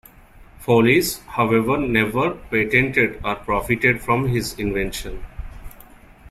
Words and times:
Foulis, 0.59 1.19
however, 1.27 1.77
never 1.77 2.31
patented 2.49 3.21
or 3.23 3.35
profited 3.35 4.01
from 4.01 4.29
his 4.29 4.57
invention. 4.57 5.23